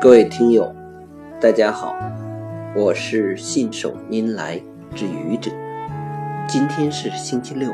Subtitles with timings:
[0.00, 0.74] 各位听友，
[1.40, 1.94] 大家好，
[2.74, 4.60] 我是信手拈来
[4.94, 5.50] 之愚者。
[6.48, 7.70] 今天是星期六，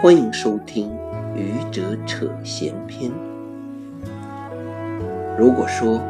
[0.00, 0.90] 欢迎收听
[1.34, 3.10] 《愚者扯闲篇》。
[5.38, 5.98] 如果说《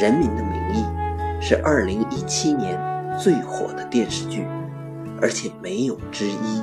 [0.00, 0.84] 人民的名义》
[1.40, 2.78] 是2017年
[3.18, 4.46] 最火的电视剧，
[5.20, 6.62] 而且没有之一，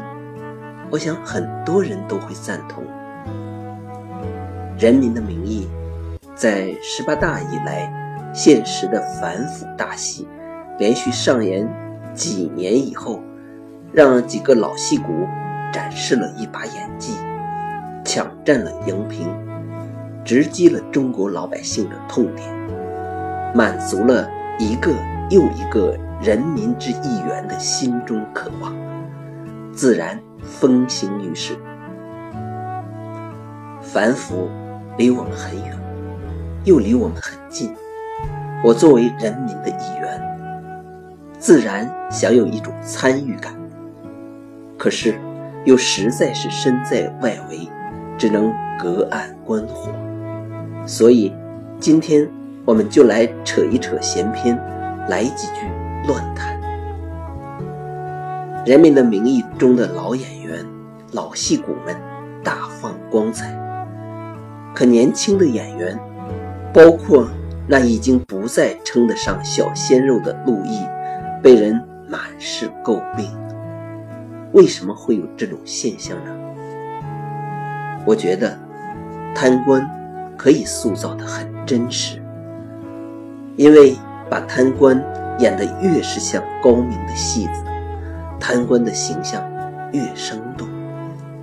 [0.92, 2.84] 我想很多人都会赞同。
[4.78, 5.68] 《人民的名义》
[6.36, 7.94] 在十八大以来。
[8.34, 10.28] 现实的反腐大戏，
[10.78, 11.68] 连续上演
[12.14, 13.20] 几年以后，
[13.92, 15.26] 让几个老戏骨
[15.74, 17.16] 展示了一把演技，
[18.06, 19.28] 抢占了荧屏，
[20.24, 22.48] 直击了中国老百姓的痛点，
[23.56, 24.92] 满足了一个
[25.32, 28.72] 又一个人民之一员的心中渴望，
[29.74, 31.56] 自然风行于世。
[33.82, 34.48] 反腐
[34.98, 35.78] 离我们很远，
[36.64, 37.72] 又离我们很近。
[38.64, 40.20] 我作为人民的一员，
[41.38, 43.54] 自然享有一种参与感。
[44.78, 45.16] 可是，
[45.66, 47.70] 又实在是身在外围，
[48.18, 49.92] 只能隔岸观火。
[50.86, 51.32] 所以，
[51.80, 52.28] 今天
[52.66, 54.58] 我们就来扯一扯闲篇，
[55.08, 55.62] 来几句
[56.08, 56.60] 乱谈。
[58.68, 60.66] 《人民的名义》中的老演员、
[61.12, 61.96] 老戏骨们
[62.44, 63.48] 大放光彩，
[64.78, 66.00] 可年轻的演员，
[66.72, 67.28] 包括。
[67.70, 70.80] 那已经不再称得上小鲜肉的陆毅，
[71.44, 73.30] 被人满是诟病。
[74.54, 76.32] 为什么会有这种现象呢？
[78.06, 78.58] 我觉得
[79.36, 79.86] 贪官
[80.38, 82.22] 可以塑造的很真实，
[83.58, 83.98] 因为
[84.30, 84.96] 把贪官
[85.40, 87.64] 演得越是像高明的戏子，
[88.40, 89.44] 贪官的形象
[89.92, 90.66] 越生动，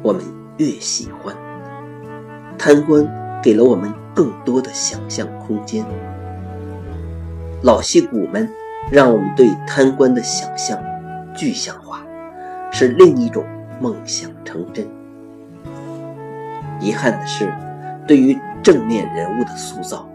[0.03, 0.23] 我们
[0.57, 1.37] 越喜欢。
[2.57, 3.07] 贪官
[3.45, 5.84] 给了我们更多的想象空间。
[7.62, 8.48] 老戏骨们
[8.91, 10.83] 让我们对贪官的想象
[11.35, 12.01] 具象化，
[12.73, 13.45] 是另一种
[13.83, 14.86] 梦想成真。
[16.80, 17.52] 遗憾的是，
[18.08, 20.08] 对于正面人物的塑造，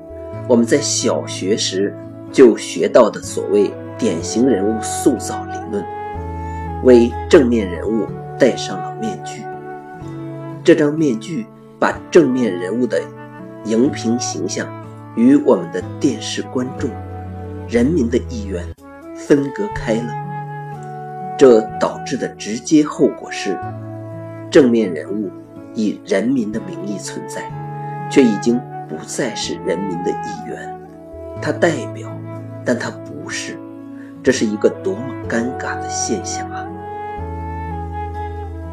[0.48, 1.96] 我们在小学时
[2.31, 5.86] 就学到的所谓典型人物塑造理论，
[6.84, 8.08] 为正面人物
[8.40, 9.44] 戴上了面具。
[10.64, 11.46] 这张面具
[11.80, 13.02] 把正面人物的
[13.64, 14.68] 荧屏形象
[15.16, 16.90] 与我们的电视观众。
[17.68, 18.66] 人民的意愿
[19.16, 20.14] 分隔开了，
[21.38, 23.56] 这导致的直接后果是，
[24.50, 25.30] 正面人物
[25.76, 27.44] 以人民的名义存在，
[28.10, 30.76] 却已经不再是人民的一员。
[31.40, 32.10] 他代表，
[32.66, 33.56] 但他不是，
[34.24, 36.66] 这是一个多么尴尬的现象啊！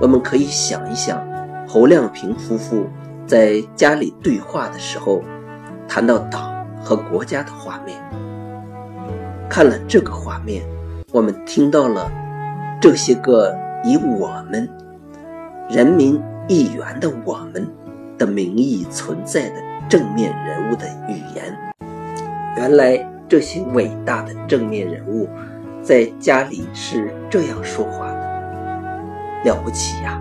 [0.00, 1.22] 我们可以想一想，
[1.76, 2.86] 侯亮平夫妇
[3.26, 5.22] 在家里对话的时候，
[5.86, 8.02] 谈到党和国家的画面。
[9.46, 10.64] 看了这个画面，
[11.12, 12.10] 我们听到了
[12.80, 13.54] 这些个
[13.84, 14.66] 以我们
[15.68, 17.68] 人民一员的我们
[18.16, 19.56] 的名义存在的
[19.86, 21.54] 正面人物的语言。
[22.56, 25.28] 原来这些伟大的正面人物
[25.82, 30.18] 在家里是这样说话的：“了不起呀，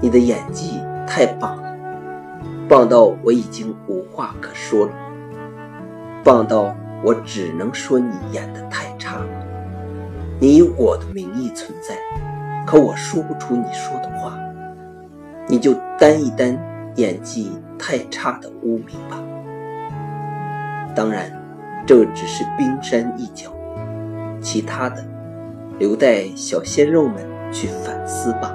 [0.00, 1.76] 你的演技太棒了，
[2.68, 4.92] 棒到我已经无话可说了，
[6.24, 9.26] 棒到。”我只能说你演的太差了。
[10.38, 11.96] 你以我的名义存在，
[12.66, 14.38] 可我说不出你说的话，
[15.48, 16.54] 你就担一担
[16.96, 19.18] 演技太差的污名吧。
[20.94, 21.32] 当然，
[21.86, 23.50] 这只是冰山一角，
[24.42, 25.02] 其他的
[25.78, 27.14] 留待小鲜肉们
[27.50, 28.54] 去反思吧。